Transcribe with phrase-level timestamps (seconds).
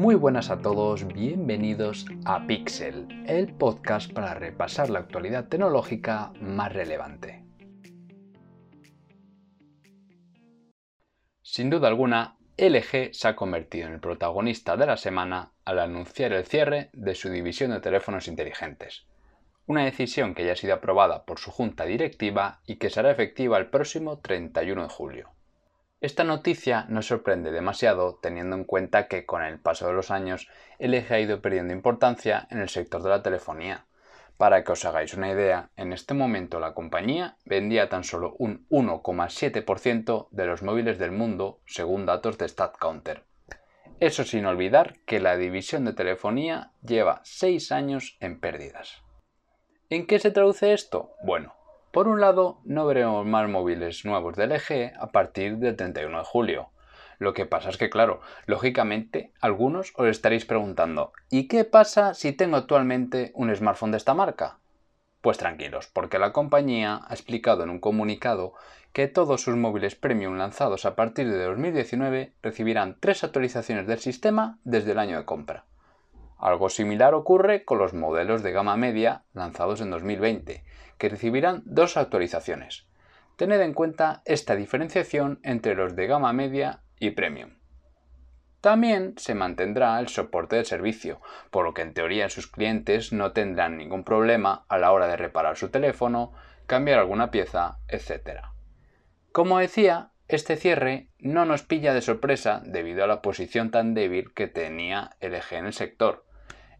[0.00, 6.72] Muy buenas a todos, bienvenidos a Pixel, el podcast para repasar la actualidad tecnológica más
[6.72, 7.44] relevante.
[11.42, 16.32] Sin duda alguna, LG se ha convertido en el protagonista de la semana al anunciar
[16.32, 19.06] el cierre de su división de teléfonos inteligentes,
[19.66, 23.58] una decisión que ya ha sido aprobada por su junta directiva y que será efectiva
[23.58, 25.39] el próximo 31 de julio.
[26.00, 30.48] Esta noticia no sorprende demasiado teniendo en cuenta que con el paso de los años
[30.78, 33.84] el eje ha ido perdiendo importancia en el sector de la telefonía.
[34.38, 38.66] Para que os hagáis una idea, en este momento la compañía vendía tan solo un
[38.70, 43.26] 1,7% de los móviles del mundo según datos de StatCounter.
[43.98, 49.02] Eso sin olvidar que la división de telefonía lleva 6 años en pérdidas.
[49.90, 51.12] ¿En qué se traduce esto?
[51.22, 51.54] Bueno,
[51.92, 56.24] por un lado, no veremos más móviles nuevos del LG a partir del 31 de
[56.24, 56.70] julio.
[57.18, 62.32] Lo que pasa es que, claro, lógicamente, algunos os estaréis preguntando, ¿y qué pasa si
[62.32, 64.58] tengo actualmente un smartphone de esta marca?
[65.20, 68.54] Pues tranquilos, porque la compañía ha explicado en un comunicado
[68.92, 74.58] que todos sus móviles premium lanzados a partir de 2019 recibirán tres actualizaciones del sistema
[74.64, 75.64] desde el año de compra.
[76.40, 80.64] Algo similar ocurre con los modelos de gama media lanzados en 2020,
[80.96, 82.86] que recibirán dos actualizaciones.
[83.36, 87.60] Tened en cuenta esta diferenciación entre los de gama media y premium.
[88.60, 93.32] También se mantendrá el soporte del servicio, por lo que en teoría sus clientes no
[93.32, 96.32] tendrán ningún problema a la hora de reparar su teléfono,
[96.66, 98.40] cambiar alguna pieza, etc.
[99.32, 104.32] Como decía, este cierre no nos pilla de sorpresa debido a la posición tan débil
[104.34, 106.24] que tenía LG en el sector,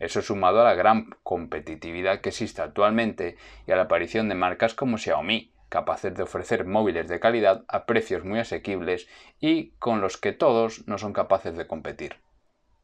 [0.01, 4.75] eso sumado a la gran competitividad que existe actualmente y a la aparición de marcas
[4.75, 10.17] como Xiaomi, capaces de ofrecer móviles de calidad a precios muy asequibles y con los
[10.17, 12.17] que todos no son capaces de competir.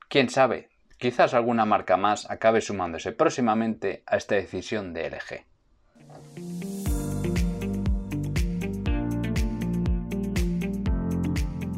[0.09, 5.56] Quién sabe, quizás alguna marca más acabe sumándose próximamente a esta decisión de LG.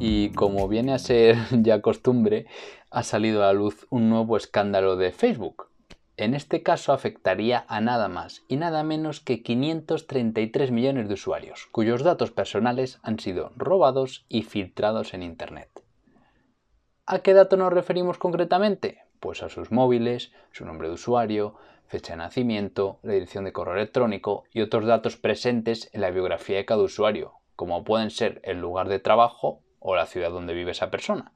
[0.01, 2.47] Y como viene a ser ya costumbre,
[2.91, 5.67] ha salido a la luz un nuevo escándalo de Facebook.
[6.17, 11.67] En este caso afectaría a nada más y nada menos que 533 millones de usuarios,
[11.73, 15.69] cuyos datos personales han sido robados y filtrados en Internet.
[17.07, 18.99] ¿A qué dato nos referimos concretamente?
[19.19, 21.57] Pues a sus móviles, su nombre de usuario,
[21.87, 26.59] fecha de nacimiento, la dirección de correo electrónico y otros datos presentes en la biografía
[26.59, 30.73] de cada usuario, como pueden ser el lugar de trabajo o la ciudad donde vive
[30.73, 31.33] esa persona.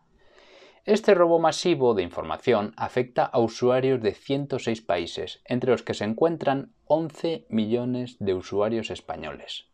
[0.85, 6.05] Este robo masivo de información afecta a usuarios de 106 países, entre los que se
[6.05, 9.67] encuentran 11 millones de usuarios españoles.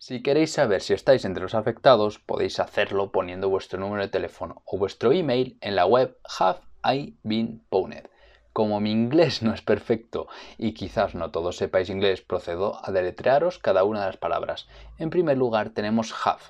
[0.00, 4.62] Si queréis saber si estáis entre los afectados, podéis hacerlo poniendo vuestro número de teléfono
[4.66, 8.08] o vuestro email en la web Have I Been Pwned.
[8.52, 10.28] Como mi inglés no es perfecto
[10.58, 14.68] y quizás no todos sepáis inglés, procedo a deletrearos cada una de las palabras.
[14.98, 16.42] En primer lugar tenemos have,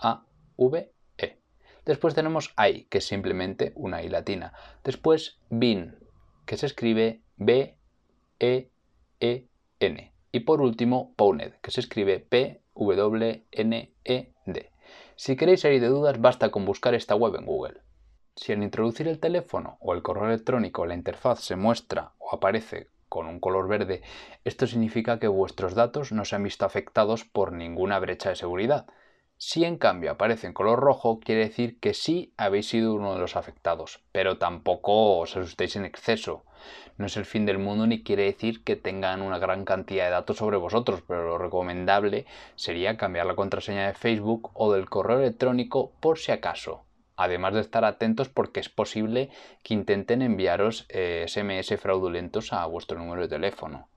[0.00, 0.92] H-A-V
[1.84, 4.52] Después tenemos I, que es simplemente una I latina.
[4.84, 5.96] Después bin,
[6.46, 7.80] que se escribe B-E-E-N.
[10.32, 12.60] Y por último, Pwned, que se escribe P-W-N-E-D.
[15.16, 17.80] Si queréis salir de dudas, basta con buscar esta web en Google.
[18.36, 22.88] Si al introducir el teléfono o el correo electrónico la interfaz se muestra o aparece
[23.08, 24.02] con un color verde,
[24.44, 28.86] esto significa que vuestros datos no se han visto afectados por ninguna brecha de seguridad.
[29.42, 33.20] Si en cambio aparece en color rojo, quiere decir que sí habéis sido uno de
[33.20, 36.44] los afectados, pero tampoco os asustéis en exceso.
[36.98, 40.10] No es el fin del mundo ni quiere decir que tengan una gran cantidad de
[40.10, 45.20] datos sobre vosotros, pero lo recomendable sería cambiar la contraseña de Facebook o del correo
[45.20, 46.84] electrónico por si acaso.
[47.16, 49.30] Además de estar atentos porque es posible
[49.62, 53.88] que intenten enviaros SMS eh, fraudulentos a vuestro número de teléfono.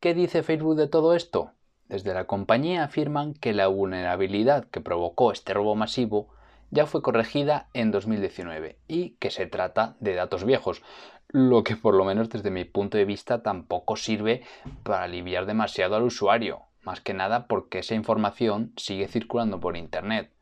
[0.00, 1.52] ¿Qué dice Facebook de todo esto?
[1.88, 6.28] Desde la compañía afirman que la vulnerabilidad que provocó este robo masivo
[6.70, 10.82] ya fue corregida en 2019 y que se trata de datos viejos,
[11.28, 14.42] lo que por lo menos desde mi punto de vista tampoco sirve
[14.82, 20.32] para aliviar demasiado al usuario, más que nada porque esa información sigue circulando por Internet.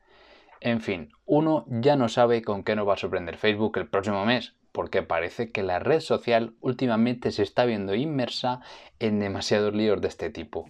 [0.60, 4.24] En fin, uno ya no sabe con qué nos va a sorprender Facebook el próximo
[4.24, 8.60] mes, porque parece que la red social últimamente se está viendo inmersa
[8.98, 10.68] en demasiados líos de este tipo.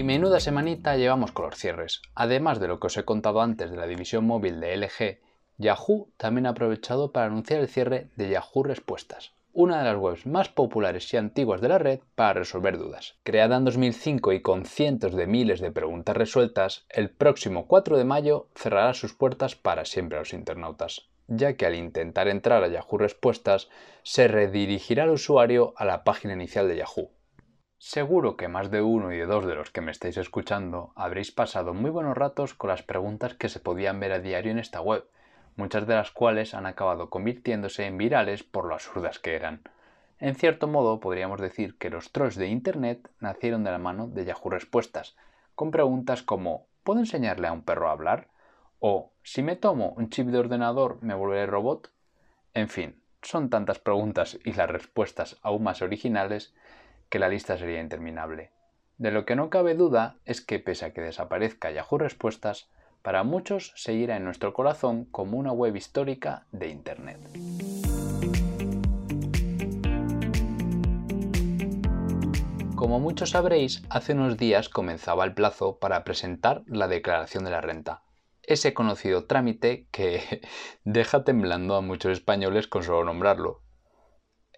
[0.00, 2.00] Y menuda semanita llevamos con los cierres.
[2.14, 5.20] Además de lo que os he contado antes de la división móvil de LG,
[5.58, 10.24] Yahoo también ha aprovechado para anunciar el cierre de Yahoo Respuestas, una de las webs
[10.24, 13.18] más populares y antiguas de la red para resolver dudas.
[13.24, 18.04] Creada en 2005 y con cientos de miles de preguntas resueltas, el próximo 4 de
[18.06, 22.68] mayo cerrará sus puertas para siempre a los internautas, ya que al intentar entrar a
[22.68, 23.68] Yahoo Respuestas
[24.02, 27.10] se redirigirá al usuario a la página inicial de Yahoo.
[27.82, 31.32] Seguro que más de uno y de dos de los que me estáis escuchando habréis
[31.32, 34.82] pasado muy buenos ratos con las preguntas que se podían ver a diario en esta
[34.82, 35.06] web,
[35.56, 39.62] muchas de las cuales han acabado convirtiéndose en virales por lo absurdas que eran.
[40.18, 44.26] En cierto modo, podríamos decir que los trolls de Internet nacieron de la mano de
[44.26, 45.16] Yahoo Respuestas,
[45.54, 48.28] con preguntas como ¿Puedo enseñarle a un perro a hablar?
[48.78, 51.90] o si me tomo un chip de ordenador, ¿me volveré robot?
[52.52, 56.52] En fin, son tantas preguntas y las respuestas aún más originales
[57.10, 58.52] que la lista sería interminable.
[58.96, 62.70] De lo que no cabe duda es que pese a que desaparezca Yahoo Respuestas,
[63.02, 67.18] para muchos seguirá en nuestro corazón como una web histórica de Internet.
[72.76, 77.60] Como muchos sabréis, hace unos días comenzaba el plazo para presentar la declaración de la
[77.60, 78.02] renta,
[78.42, 80.40] ese conocido trámite que
[80.84, 83.62] deja temblando a muchos españoles con solo nombrarlo.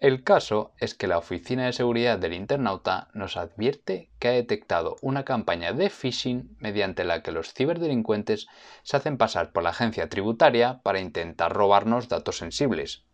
[0.03, 4.97] El caso es que la Oficina de Seguridad del Internauta nos advierte que ha detectado
[5.01, 8.47] una campaña de phishing mediante la que los ciberdelincuentes
[8.83, 13.05] se hacen pasar por la agencia tributaria para intentar robarnos datos sensibles.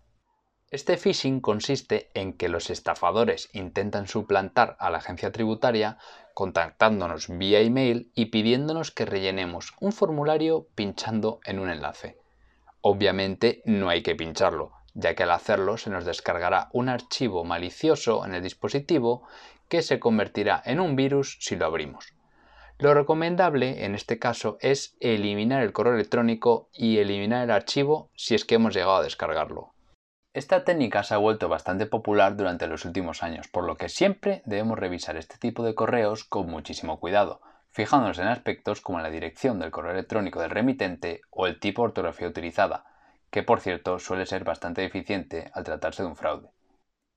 [0.71, 5.99] Este phishing consiste en que los estafadores intentan suplantar a la agencia tributaria
[6.33, 12.17] contactándonos vía email y pidiéndonos que rellenemos un formulario pinchando en un enlace.
[12.81, 18.25] Obviamente no hay que pincharlo, ya que al hacerlo se nos descargará un archivo malicioso
[18.25, 19.27] en el dispositivo
[19.67, 22.13] que se convertirá en un virus si lo abrimos.
[22.79, 28.35] Lo recomendable en este caso es eliminar el correo electrónico y eliminar el archivo si
[28.35, 29.73] es que hemos llegado a descargarlo.
[30.33, 34.43] Esta técnica se ha vuelto bastante popular durante los últimos años, por lo que siempre
[34.45, 37.41] debemos revisar este tipo de correos con muchísimo cuidado,
[37.71, 41.87] fijándonos en aspectos como la dirección del correo electrónico del remitente o el tipo de
[41.87, 42.85] ortografía utilizada,
[43.31, 46.49] que por cierto suele ser bastante eficiente al tratarse de un fraude.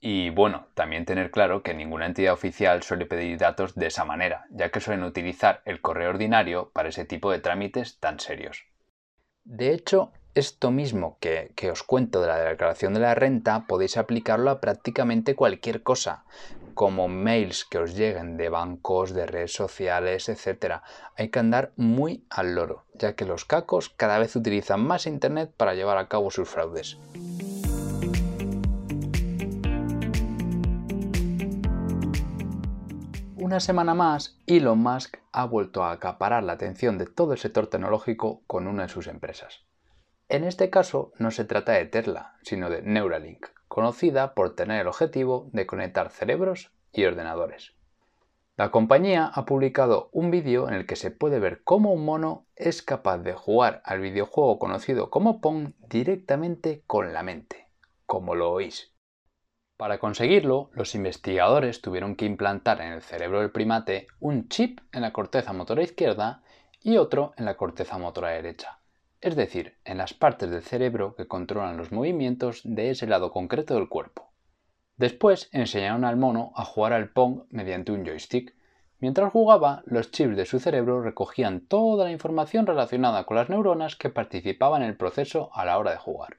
[0.00, 4.46] Y bueno, también tener claro que ninguna entidad oficial suele pedir datos de esa manera,
[4.50, 8.64] ya que suelen utilizar el correo ordinario para ese tipo de trámites tan serios.
[9.44, 13.96] De hecho, esto mismo que, que, os cuento de la declaración de la renta podéis
[13.96, 16.24] aplicarlo a prácticamente cualquier cosa,
[16.74, 20.82] como mails que os lleguen de bancos, de redes sociales, etc.
[21.16, 25.52] Hay que andar muy al loro, ya que los cacos cada vez utilizan más Internet
[25.56, 26.98] para llevar a cabo sus fraudes.
[33.36, 37.66] Una semana más, Elon Musk ha vuelto a acaparar la atención de todo el sector
[37.66, 39.64] tecnológico con una de sus empresas.
[40.32, 44.86] En este caso no se trata de Tesla, sino de Neuralink, conocida por tener el
[44.86, 47.74] objetivo de conectar cerebros y ordenadores.
[48.56, 52.46] La compañía ha publicado un vídeo en el que se puede ver cómo un mono
[52.56, 57.68] es capaz de jugar al videojuego conocido como Pong directamente con la mente,
[58.06, 58.94] como lo oís.
[59.76, 65.02] Para conseguirlo, los investigadores tuvieron que implantar en el cerebro del primate un chip en
[65.02, 66.42] la corteza motora izquierda
[66.80, 68.78] y otro en la corteza motora derecha
[69.22, 73.74] es decir, en las partes del cerebro que controlan los movimientos de ese lado concreto
[73.74, 74.32] del cuerpo.
[74.96, 78.54] Después enseñaron al mono a jugar al Pong mediante un joystick.
[78.98, 83.96] Mientras jugaba, los chips de su cerebro recogían toda la información relacionada con las neuronas
[83.96, 86.38] que participaban en el proceso a la hora de jugar.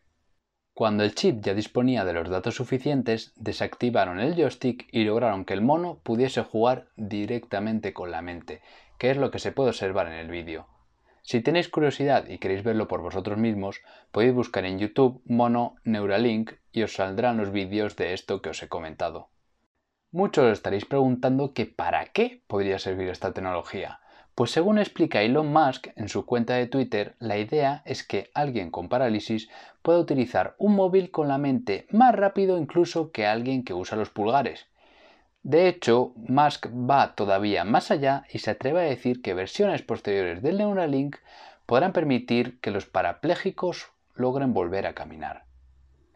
[0.74, 5.54] Cuando el chip ya disponía de los datos suficientes, desactivaron el joystick y lograron que
[5.54, 8.62] el mono pudiese jugar directamente con la mente,
[8.98, 10.73] que es lo que se puede observar en el vídeo.
[11.26, 16.52] Si tenéis curiosidad y queréis verlo por vosotros mismos, podéis buscar en YouTube Mono Neuralink
[16.74, 19.30] y os saldrán los vídeos de esto que os he comentado.
[20.12, 24.02] Muchos os estaréis preguntando que para qué podría servir esta tecnología.
[24.36, 28.70] Pues según explica Elon Musk en su cuenta de Twitter, la idea es que alguien
[28.70, 29.50] con parálisis
[29.82, 34.10] pueda utilizar un móvil con la mente más rápido incluso que alguien que usa los
[34.10, 34.68] pulgares.
[35.44, 40.42] De hecho, Musk va todavía más allá y se atreve a decir que versiones posteriores
[40.42, 41.18] del Neuralink
[41.66, 45.44] podrán permitir que los parapléjicos logren volver a caminar.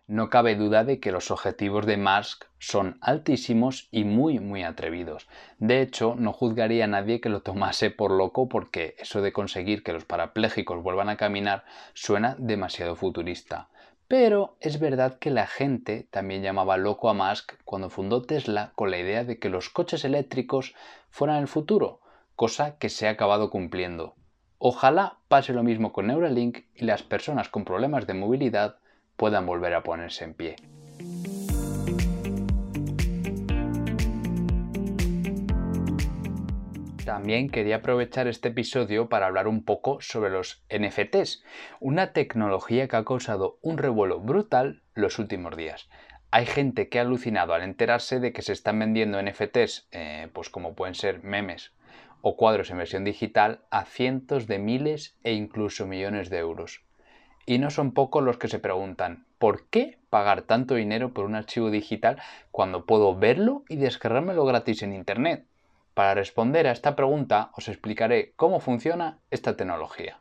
[0.07, 5.27] No cabe duda de que los objetivos de Musk son altísimos y muy muy atrevidos.
[5.60, 9.84] De hecho, no juzgaría a nadie que lo tomase por loco porque eso de conseguir
[9.84, 13.67] que los parapléjicos vuelvan a caminar suena demasiado futurista.
[14.07, 18.89] Pero es verdad que la gente también llamaba loco a Musk cuando fundó Tesla con
[18.89, 20.75] la idea de que los coches eléctricos
[21.09, 21.99] fueran el futuro,
[22.35, 24.15] cosa que se ha acabado cumpliendo.
[24.59, 28.77] Ojalá pase lo mismo con Neuralink y las personas con problemas de movilidad
[29.17, 30.55] puedan volver a ponerse en pie.
[37.07, 41.41] También quería aprovechar este episodio para hablar un poco sobre los NFTs,
[41.79, 45.87] una tecnología que ha causado un revuelo brutal los últimos días.
[46.31, 50.49] Hay gente que ha alucinado al enterarse de que se están vendiendo NFTs, eh, pues
[50.49, 51.71] como pueden ser memes
[52.19, 56.83] o cuadros en versión digital, a cientos de miles e incluso millones de euros.
[57.45, 61.35] Y no son pocos los que se preguntan, ¿por qué pagar tanto dinero por un
[61.35, 62.21] archivo digital
[62.51, 65.45] cuando puedo verlo y descargármelo gratis en Internet?
[65.97, 70.19] Para responder a esta pregunta os explicaré cómo funciona esta tecnología.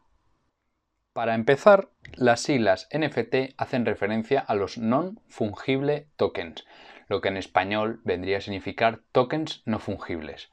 [1.13, 6.65] Para empezar, las siglas NFT hacen referencia a los non-fungible tokens,
[7.09, 10.51] lo que en español vendría a significar tokens no fungibles.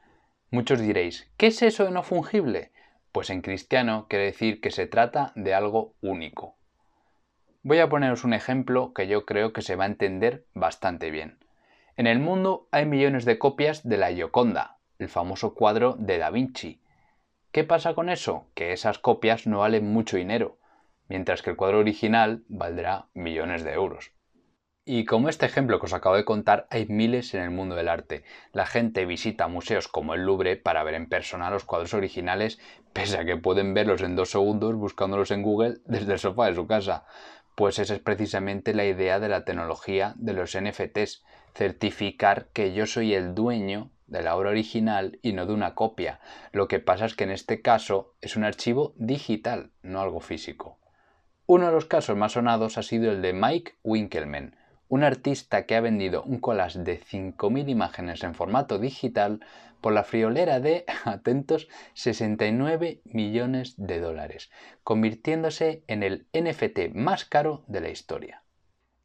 [0.51, 2.73] Muchos diréis, ¿qué es eso de no fungible?
[3.13, 6.57] Pues en cristiano quiere decir que se trata de algo único.
[7.61, 11.39] Voy a poneros un ejemplo que yo creo que se va a entender bastante bien.
[11.95, 16.29] En el mundo hay millones de copias de la Gioconda, el famoso cuadro de Da
[16.29, 16.81] Vinci.
[17.51, 18.47] ¿Qué pasa con eso?
[18.55, 20.57] Que esas copias no valen mucho dinero,
[21.07, 24.11] mientras que el cuadro original valdrá millones de euros.
[24.85, 27.87] Y como este ejemplo que os acabo de contar, hay miles en el mundo del
[27.87, 28.25] arte.
[28.51, 32.59] La gente visita museos como el Louvre para ver en persona los cuadros originales,
[32.91, 36.55] pese a que pueden verlos en dos segundos buscándolos en Google desde el sofá de
[36.55, 37.05] su casa.
[37.55, 41.23] Pues esa es precisamente la idea de la tecnología de los NFTs,
[41.53, 46.19] certificar que yo soy el dueño de la obra original y no de una copia.
[46.51, 50.79] Lo que pasa es que en este caso es un archivo digital, no algo físico.
[51.47, 54.55] Uno de los casos más sonados ha sido el de Mike Winkelmann,
[54.87, 59.39] un artista que ha vendido un collage de 5.000 imágenes en formato digital
[59.81, 64.51] por la friolera de, atentos, 69 millones de dólares,
[64.83, 68.42] convirtiéndose en el NFT más caro de la historia.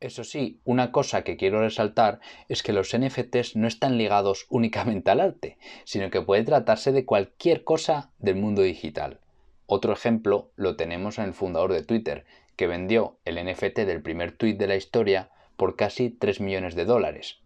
[0.01, 5.11] Eso sí, una cosa que quiero resaltar es que los NFTs no están ligados únicamente
[5.11, 9.21] al arte, sino que puede tratarse de cualquier cosa del mundo digital.
[9.67, 14.33] Otro ejemplo lo tenemos en el fundador de Twitter, que vendió el NFT del primer
[14.33, 17.41] tweet de la historia por casi 3 millones de dólares.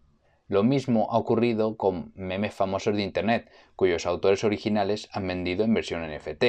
[0.46, 5.72] Lo mismo ha ocurrido con memes famosos de Internet, cuyos autores originales han vendido en
[5.72, 6.44] versión NFT.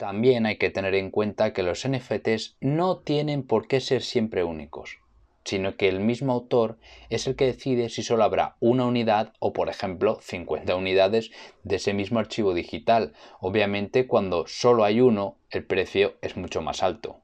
[0.00, 4.44] También hay que tener en cuenta que los NFTs no tienen por qué ser siempre
[4.44, 4.96] únicos,
[5.44, 6.78] sino que el mismo autor
[7.10, 11.30] es el que decide si solo habrá una unidad o, por ejemplo, 50 unidades
[11.64, 13.12] de ese mismo archivo digital.
[13.40, 17.18] Obviamente, cuando solo hay uno, el precio es mucho más alto.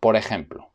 [0.00, 0.70] Por ejemplo,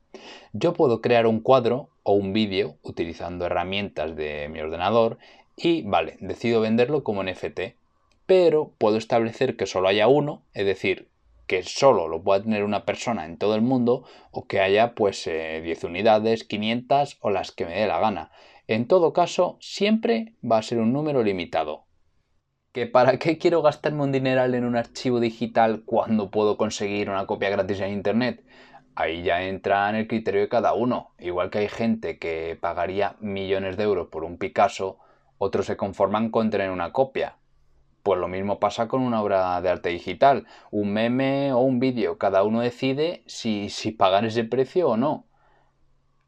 [0.54, 5.18] yo puedo crear un cuadro o un vídeo utilizando herramientas de mi ordenador
[5.58, 7.76] y, vale, decido venderlo como NFT
[8.26, 11.10] pero puedo establecer que solo haya uno, es decir,
[11.48, 15.26] que solo lo pueda tener una persona en todo el mundo o que haya pues
[15.26, 18.32] 10 eh, unidades, 500 o las que me dé la gana.
[18.68, 21.86] En todo caso, siempre va a ser un número limitado.
[22.72, 27.26] ¿Que para qué quiero gastarme un dineral en un archivo digital cuando puedo conseguir una
[27.26, 28.44] copia gratis en internet?
[28.96, 31.14] Ahí ya entra en el criterio de cada uno.
[31.20, 34.98] Igual que hay gente que pagaría millones de euros por un Picasso,
[35.38, 37.38] otros se conforman con tener una copia.
[38.06, 42.20] Pues lo mismo pasa con una obra de arte digital, un meme o un vídeo.
[42.20, 45.26] Cada uno decide si, pagar ese precio o no.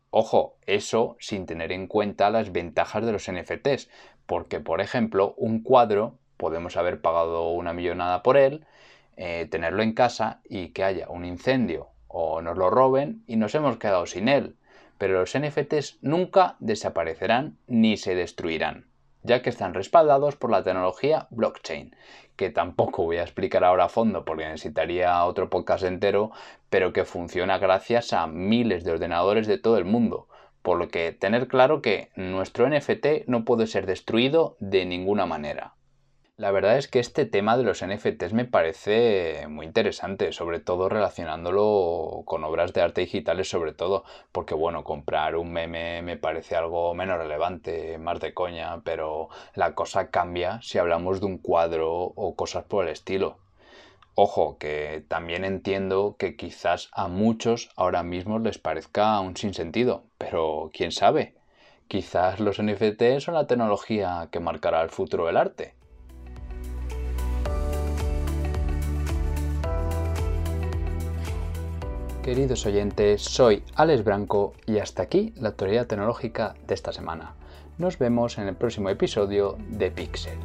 [0.10, 3.92] Ojo, eso sin tener en cuenta las ventajas de los NFTs,
[4.26, 8.66] porque por ejemplo un cuadro podemos haber pagado una millonada por él,
[9.16, 13.54] eh, tenerlo en casa y que haya un incendio o nos lo roben y nos
[13.54, 14.58] hemos quedado sin él.
[14.98, 18.88] Pero los NFTs nunca desaparecerán ni se destruirán
[19.28, 21.96] ya que están respaldados por la tecnología blockchain,
[22.38, 26.32] que tampoco voy a explicar ahora a fondo porque necesitaría otro podcast entero,
[26.70, 30.28] pero que funciona gracias a miles de ordenadores de todo el mundo.
[30.62, 35.77] Por lo que tener claro que nuestro NFT no puede ser destruido de ninguna manera.
[36.38, 40.88] La verdad es que este tema de los NFTs me parece muy interesante, sobre todo
[40.88, 46.56] relacionándolo con obras de arte digitales, sobre todo, porque bueno, comprar un meme me parece
[46.56, 51.91] algo menos relevante, más de coña, pero la cosa cambia si hablamos de un cuadro
[51.91, 53.39] o cosas por el estilo.
[54.13, 60.70] Ojo, que también entiendo que quizás a muchos ahora mismo les parezca un sinsentido, pero
[60.72, 61.34] quién sabe,
[61.88, 65.74] quizás los NFTs son la tecnología que marcará el futuro del arte.
[72.28, 77.36] Queridos oyentes, soy Alex Branco y hasta aquí la actualidad tecnológica de esta semana.
[77.78, 80.38] Nos vemos en el próximo episodio de Pixel.